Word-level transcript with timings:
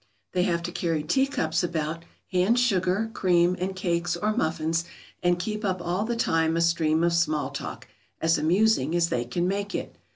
They 0.31 0.41
have 0.45 0.63
to 0.63 0.71
carry 0.71 1.03
teacups 1.03 1.61
about, 1.63 2.05
hand 2.31 2.59
sugar, 2.59 3.11
cream, 3.13 3.55
and 3.59 3.75
cakes 3.75 4.17
or 4.17 4.35
muffins, 4.35 4.83
and 5.21 5.37
keep 5.37 5.63
up 5.63 5.79
all 5.79 6.05
the 6.05 6.15
time 6.15 6.57
a 6.57 6.61
stream 6.61 7.03
of 7.03 7.13
small 7.13 7.51
talk, 7.51 7.87
as 8.19 8.39
amusing 8.39 8.95
as 8.95 9.09
they 9.09 9.25
can 9.25 9.47
make 9.47 9.75
it. 9.75 9.93